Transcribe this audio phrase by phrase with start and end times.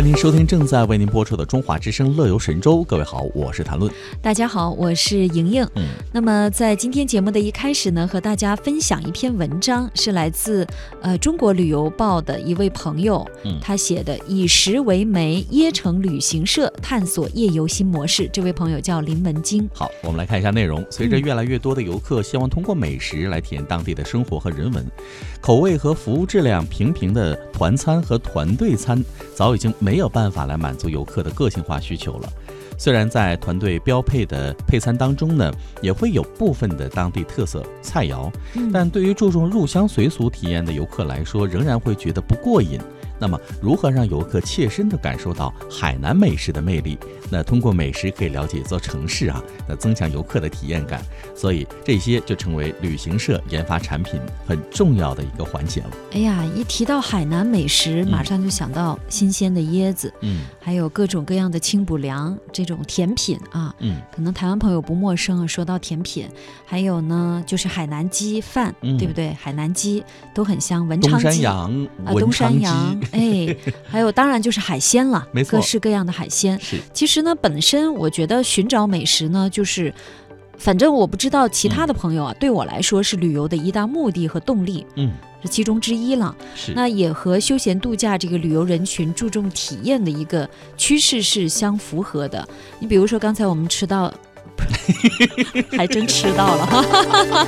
[0.00, 2.78] 欢迎您收听正在为您播出的《中华之声·乐游神州》。
[2.84, 3.92] 各位好，我是谭论。
[4.22, 5.62] 大家好，我是莹莹。
[5.74, 10.66] 嗯，那么在今天节目的一开始呢，和大家分享一篇文章，是来自
[11.02, 18.22] 呃中国旅游报的一位朋友，嗯他写的《以食为媒，椰城旅行社探索夜游新模式》。
[18.30, 19.68] 这位朋友叫林文晶。
[19.74, 20.82] 好，我们来看一下内容。
[20.88, 24.82] 随着嗯越来越多的游客希望通过美食来体验当地的生活和人文，
[25.42, 29.04] 口味和服务质量平平的团餐和团队餐
[29.36, 32.28] 早已经没有办法来满足游客的个性化需求了。
[32.78, 42.80] 虽然在团队标配的配餐当中呢，也会有部分的当地特色菜肴，嗯但对于注重入乡随俗体验的游客来说，仍然会觉得不过瘾。
[43.20, 46.98] 那么，如何让游客切身地感受到海南美食的魅力？
[47.32, 51.00] 那通过美食可以了解一座城市啊，那增强游客的体验感。
[51.36, 55.90] 所以这些就成为旅行社研发产品很重要的一个环节了。
[56.12, 63.74] 哎呀，一提到海南美食，马上就想到新鲜的椰子，嗯还有各种各样的清补凉这种甜品啊。
[63.78, 65.46] 嗯可能台湾朋友不陌生啊。
[65.46, 66.28] 说到甜品，
[66.64, 69.32] 还有呢，就是海南鸡饭，嗯对不对？
[69.40, 70.02] 海南鸡
[70.34, 73.56] 都很香，文东山昌鸡羊、啊，东山羊， 哎，
[73.88, 76.58] 还有当然就是海鲜了， 没错各式各样的海鲜。
[76.60, 79.92] 是其实呢，本身我觉得寻找美食呢，就是。
[80.58, 85.10] 反正我不知道其他的朋友啊，对我来说是旅游的一大目的和动力，嗯
[85.42, 86.36] 是其中之一了。
[86.54, 92.46] 是那也和休闲度假这个旅游人群注重体验的一个趋势是相符合的。
[92.78, 94.12] 你比如说刚才我们吃到，
[95.72, 97.46] 还真吃到了哈，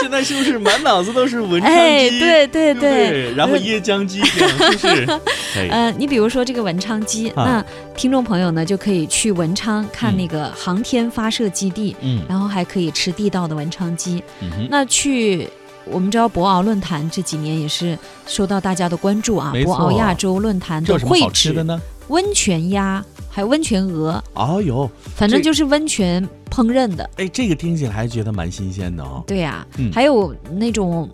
[0.00, 1.76] 现在是不是满脑子都是文昌鸡？
[1.76, 3.34] 哎，对对对对。
[3.34, 5.20] 然后椰浆鸡这样，是不是？
[5.56, 14.22] 哎，呃，你比如说这个文昌鸡，啊那听众朋友呢就可以去文昌看嗯那个航天发射基地，嗯然后还可以吃地道的文昌鸡。
[14.40, 15.48] 嗯，那去。
[15.86, 21.80] 我们知道博鳌论坛这几年也是受到大家的关注啊，博鳌亚洲论坛的会址好吃的呢？
[22.08, 27.08] 温泉鸭，还有温泉鹅，哦哟，反正就是温泉烹饪的。
[27.16, 29.22] 哎，这个听起来还觉得蛮新鲜的哦。
[29.26, 31.08] 对呀、嗯还有那种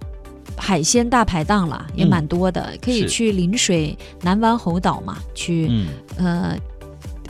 [0.57, 6.59] 海鲜大排档了，也嗯蛮多的，可以去邻水南湾猴岛嘛，去、嗯，呃。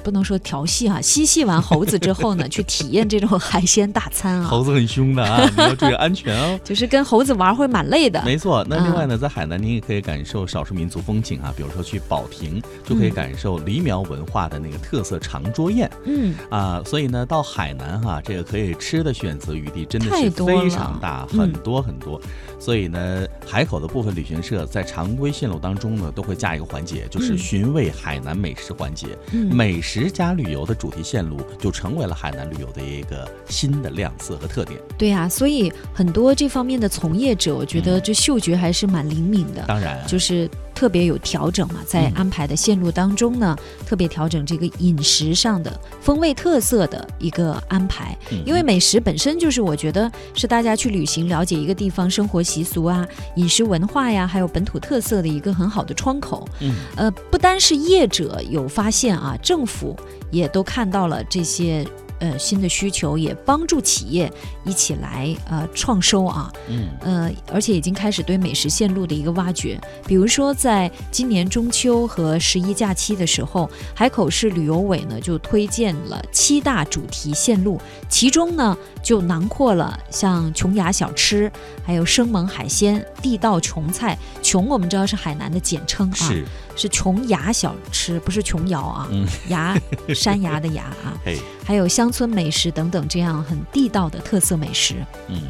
[0.07, 6.57] 不能说调戏哈、嬉戏完猴子之后呢， 去体验这种海鲜大餐啊，猴子很凶的啊，你要注意安全哦。
[6.63, 8.23] 就是跟猴子玩会蛮累的。
[8.25, 22.21] 没错，那嗯另外呢，在海南您也可以感受少数民族风情啊，比如说去保亭就可以嗯感受黎苗文化的那个特色长桌宴嗯，啊，所以呢，到海南哈、这个可以吃的选择余地真的是非常大，嗯很多很多。
[22.61, 29.09] 所以呢，海口的部分旅行社在常规线路当中呢，都会加一个环节，就是嗯寻味海南美食环节。
[29.33, 34.79] 嗯美食加旅游的主题线路就成为了海南旅游的一个新的亮色和特点。
[34.97, 39.65] 对呀、所以很多这方面的从业者，我觉得嗯这嗅觉还是蛮灵敏的。
[39.67, 43.57] 当然，就是特别有调整嘛，在嗯安排的线路当中呢，
[43.87, 48.17] 特别调整这个饮食上的风味特色的一个安排。
[48.31, 53.07] 嗯因为美食本身就是我觉得是大家去旅行了解一个地方生活习俗啊、
[53.37, 56.47] 饮食文化呀，还有本土特色的一个很好的窗口。
[56.61, 59.97] 嗯呃，不单是业者有发现啊，政府
[60.31, 61.87] 也都看到了这些。
[62.19, 64.33] 呃，新的需求也帮助企业
[64.65, 69.81] 一起来呃创收啊，嗯呃，而且已经开始对美食线路的一个挖掘。
[70.07, 81.51] 比如说，在今年中秋和十一假期的时候，海口市旅游委呢就推荐了七大主题线路，其中呢就囊括了像琼崖小吃，
[81.85, 84.19] 还有生猛海鲜、地道琼菜。
[84.43, 86.45] 琼我们知道是海南的简称啊，是，
[86.77, 89.77] 是琼崖小吃，不是琼瑶啊，嗯崖
[90.15, 91.17] 山崖的崖啊，
[91.65, 94.95] 还有乡村美食等等这样很地道的特色美食。
[95.29, 95.41] 嗯。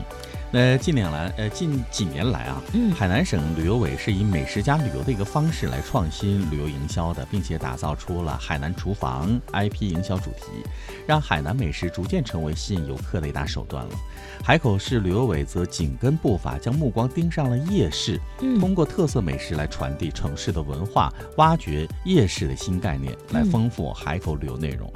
[0.59, 10.47] 那近年来，呃，近几年来啊，嗯海南省旅游委是以美食加旅游的一个方式来创新旅游营销的，并且打造出了海南厨房 IP 营销主题，
[11.07, 13.91] 让海南美食逐渐成为吸引游客的一大手段了。
[14.43, 24.91] 海口市旅游委则紧跟步伐，将目光盯上了夜市，嗯通过特色美食来传递城市的文化，挖掘夜市的新概念，来嗯丰富海口旅游内容。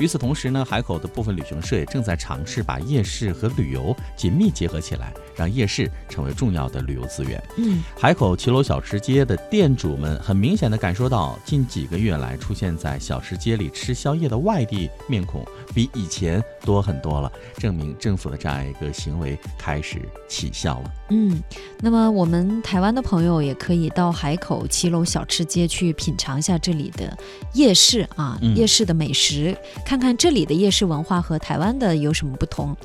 [0.00, 5.03] 与此同时呢，海口的部分旅行社也正在尝试把夜市和旅游紧密结合起来，
[5.36, 7.42] 让夜市成为重要的旅游资源。
[7.56, 20.92] 嗯海口骑楼小吃街的店主们很明显的感受到，近几个月来出现在小吃街里吃宵夜的外地面孔比以前多很多了，证明政府的这样一个行为开始起效了。
[21.10, 21.42] 嗯，
[21.80, 27.16] 那么我们台湾的朋友也可以到海口骑楼小吃街去品尝一下这里的
[27.54, 32.76] 夜市啊，嗯夜市的美食，看看这里的夜市文化和台湾的有什么不同。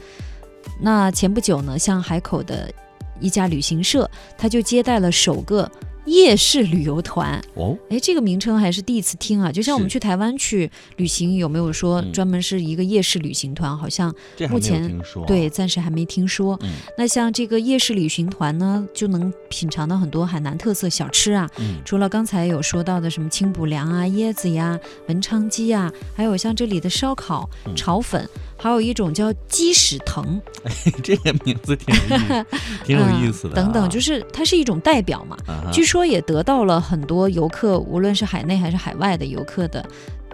[0.80, 2.72] 那前不久呢，像海口的
[3.20, 5.70] 一家旅行社，他就接待了首个
[6.06, 7.40] 夜市旅游团。
[7.56, 9.52] 哦，哎，这个名称还是第一次听啊！
[9.52, 13.78] 就像我们去台湾去旅行，有没有说嗯专门是一个夜市旅行团？
[13.78, 14.14] 好像
[14.50, 15.00] 目前。
[15.28, 16.58] 对，，暂时还没听说。
[16.64, 21.48] 嗯那像这个夜市旅行团呢，就能品尝到很多海南特色小吃啊。
[21.58, 28.28] 嗯，除了刚才有说到的什么清补凉啊、椰子呀、文昌鸡呀，还有像这里的烧烤、嗯炒粉，
[28.61, 30.39] 还有一种叫鸡屎藤，
[31.01, 32.45] 这个名字挺有意思，
[32.85, 35.38] 挺有意思的、嗯等等，就是是它是一种代表嘛。
[35.47, 39.83] 啊据说也得到了很多游客，无论是海内还是海外的游客的，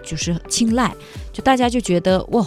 [0.02, 0.92] 就是青睐。
[1.32, 2.44] 就大家就觉得哇，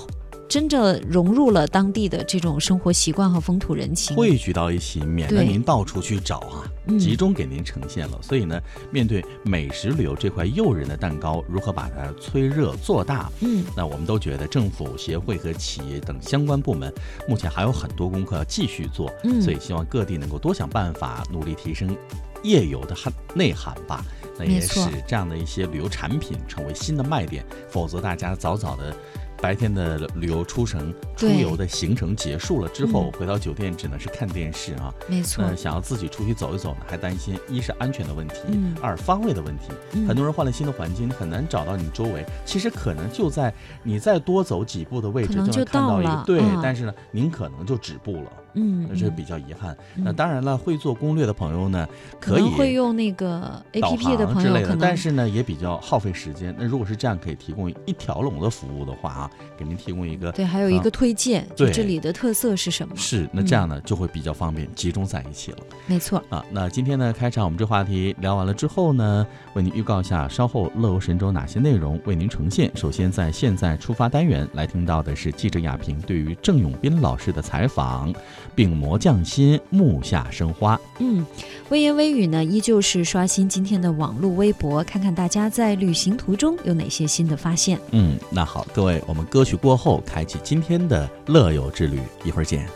[0.50, 4.18] 真正融入了当地的这种生活习惯和风土人情。
[4.18, 8.19] 汇聚到一起，免得您到处去找啊，嗯集中给您呈现了。
[8.19, 8.60] 所以呢，
[8.92, 13.31] 面对美食旅游这块诱人的蛋糕，如何把它催热做大？
[13.42, 16.92] 嗯，那我们都觉得政府、协会和企业等相关部门
[17.28, 21.96] 目前还有很多功课要继续做，嗯所以希望各地能够多想办法，努力提升
[22.42, 24.04] 夜游的涵内涵吧。
[24.40, 28.96] 那也使这样的一些旅游产品成为新的卖点，否则大家早早的。
[29.41, 34.94] 白天的旅游出城、出游的行程结束了之后，嗯回到酒店只能是看电视啊。
[35.07, 35.56] 没错那。
[35.56, 39.69] 想要自己出去走一走呢，还担心一是安全的问题，嗯二方位的问题。
[39.94, 42.25] 嗯很多人换了新的环境，很难找到你周围。
[42.45, 43.53] 其实可能就在
[43.83, 49.75] 你再多走几步的位置，就能看到一个对，嗯但是呢，您可能就止步了，嗯，那这嗯比较遗憾。
[49.96, 51.88] 嗯那当然了，会做攻略的朋友呢，
[52.19, 56.56] 可能会用那个 A P P 的朋友可能，但是呢，也比较耗费时间。
[56.57, 62.96] 那如果是这样，可以提供一条龙的服务的话啊，给您提供一个对，还有一啊个推荐，就这里的特色是什么？
[62.96, 65.57] 是，那这样呢就会比较方便，集中在一起了。
[65.86, 72.72] 没错，啊，那今天呢，开场我们这话题聊完了之后呢，为您预告一下稍后乐游神州哪些内容为您呈现。
[72.75, 78.13] 首先，在现在出发单元来听到的是记者亚平对于郑永斌老师的采访，
[78.59, 80.77] 病魔匠心，木下生花。
[80.97, 81.25] 嗯，
[81.69, 87.79] 微言微语呢，依旧是刷新今天的网络微博，看看大家在旅行途中有哪些新的发现。
[87.91, 92.67] 嗯，那好，各位，我们歌曲过后开启今天的乐游之旅，一会儿见。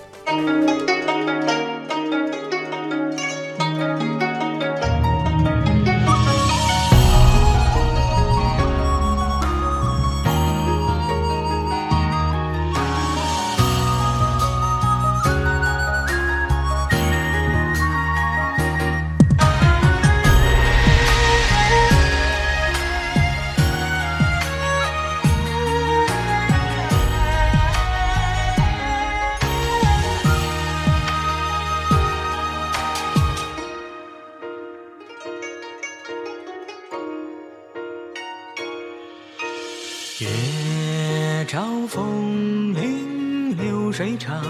[40.24, 44.42] 月照风铃流水长，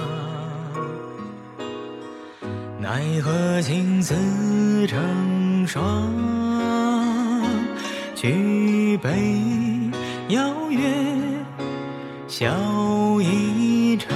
[2.80, 6.14] 奈何情丝成双。
[8.14, 9.10] 举杯
[10.28, 10.80] 邀月，
[12.28, 12.48] 笑
[13.20, 14.16] 一场，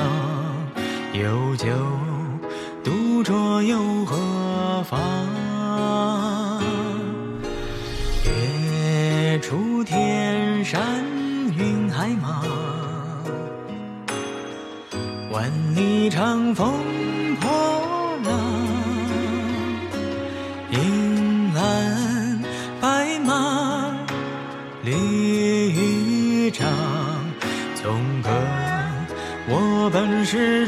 [1.14, 1.66] 有酒
[2.84, 5.00] 独酌又何妨？
[8.26, 10.80] 月出天山
[12.08, 12.42] 白马，
[15.30, 16.72] 万里长风
[17.42, 17.50] 破
[18.24, 18.32] 浪。
[20.72, 22.42] 银鞍
[22.80, 23.94] 白马
[24.86, 26.66] 绿羽仗，
[27.76, 28.30] 纵歌
[29.50, 30.66] 我本是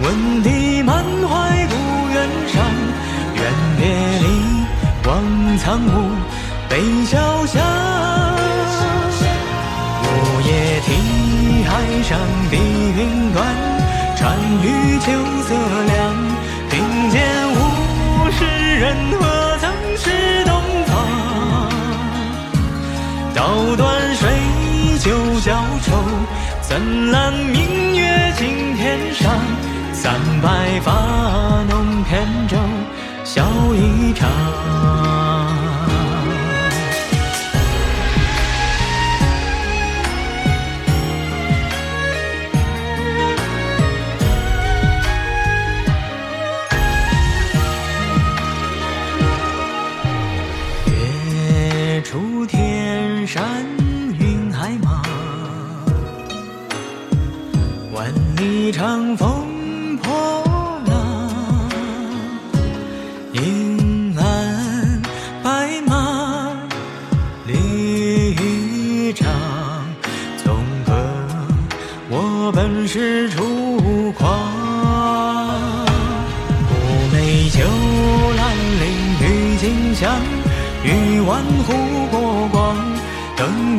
[0.00, 1.74] 闻笛满怀故
[2.12, 2.16] 园
[2.48, 2.54] 伤。
[3.34, 3.42] 愿
[3.76, 3.80] 别
[4.22, 4.24] 离，
[5.06, 5.10] 望
[5.58, 5.88] 苍梧，
[6.68, 7.12] 悲潇
[7.46, 7.54] 湘。
[10.02, 10.04] 午
[10.42, 10.50] 夜
[10.86, 10.88] 听
[11.64, 11.70] 海
[12.02, 12.18] 上
[12.50, 13.36] 的云端，
[14.18, 14.24] 单
[14.62, 14.64] 于
[15.00, 15.04] 秋
[15.42, 15.48] 色
[15.86, 15.96] 凉。
[16.70, 16.74] 听
[17.10, 17.14] 见
[17.52, 17.56] 物
[18.30, 18.38] 是
[18.78, 18.84] 人，
[19.20, 19.22] 何
[19.58, 19.64] 曾
[19.96, 20.04] 是
[20.44, 20.50] 东
[20.86, 20.90] 方？
[23.34, 23.84] 刀断
[24.16, 24.22] 水
[25.00, 25.06] 酒
[25.40, 25.46] 浇
[25.84, 25.88] 愁，
[26.68, 29.32] 怎揽明月尽天上？
[29.92, 32.56] 三百发弄扁舟，
[33.22, 35.25] 笑一场。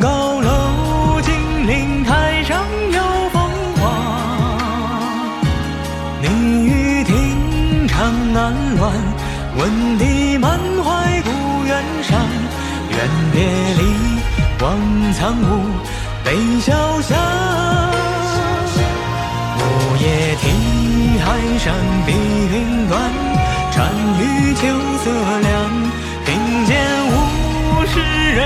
[0.00, 3.40] 高楼金陵台上有凤
[3.76, 3.82] 凰。
[6.22, 6.26] 你
[6.66, 8.92] 欲听长安乱，
[9.56, 12.18] 闻笛满怀故园伤。
[12.90, 13.42] 远别
[13.78, 13.82] 离，
[14.60, 14.66] 望
[15.14, 15.44] 苍梧，
[16.24, 16.66] 悲潇
[17.02, 17.18] 湘。
[19.58, 19.60] 午
[20.00, 20.46] 夜听
[21.20, 21.26] 海
[21.58, 21.74] 上
[22.06, 23.00] 碧云端，
[23.76, 23.78] 单
[24.18, 24.22] 于
[24.54, 24.60] 秋
[25.04, 25.52] 色凉。
[26.24, 26.28] 听
[26.66, 26.70] 见
[27.06, 27.14] 无
[27.86, 27.94] 事
[28.34, 28.42] 人，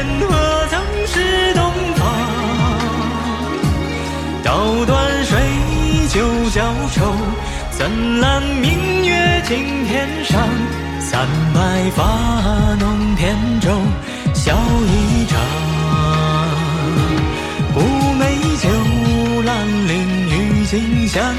[9.52, 10.48] 青天上？
[10.98, 11.60] 三百
[11.94, 13.68] 发弄扁舟，
[14.32, 14.56] 笑
[14.86, 15.38] 一场。
[17.74, 17.80] 古
[18.14, 18.22] 美
[18.62, 18.70] 酒
[19.42, 19.92] 兰陵
[20.30, 21.34] 郁金香，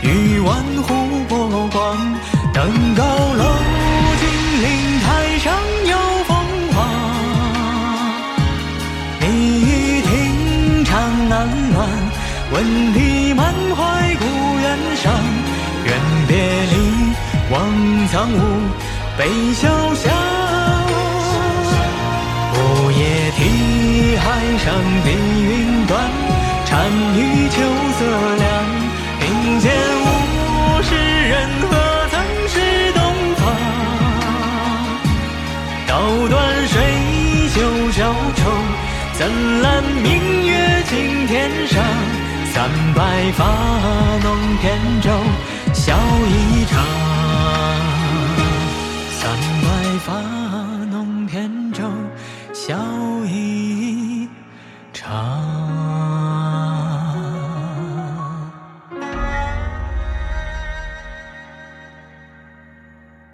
[0.00, 1.98] 玉碗壶波光。
[2.54, 3.44] 登高楼
[4.20, 4.22] 金
[4.62, 4.66] 陵
[5.02, 5.52] 台上
[5.84, 6.30] 有凤
[6.72, 6.76] 凰。
[9.20, 9.26] 你
[9.66, 10.96] 欲听长
[11.28, 11.86] 安乱，
[12.54, 12.64] 闻
[12.94, 12.98] 笛
[18.10, 18.36] 苍梧，
[19.16, 19.24] 悲
[19.54, 20.12] 潇湘。
[22.52, 24.24] 午夜啼海
[24.58, 24.74] 上
[25.04, 26.10] 碧云端，
[26.68, 27.54] 单于秋
[27.96, 28.00] 色
[28.36, 28.44] 凉。
[29.20, 30.90] 听见物是
[31.28, 31.72] 人，何
[32.10, 32.12] 曾
[32.48, 32.54] 是
[32.94, 33.00] 东
[33.36, 33.42] 方？
[35.86, 35.92] 刀
[36.28, 36.74] 断水
[37.54, 37.56] 袖
[37.92, 38.40] 消愁，
[39.12, 41.80] 怎揽明月敬天上？
[42.52, 43.46] 三百发
[44.24, 45.08] 弄扁舟，
[45.72, 46.99] 笑一场。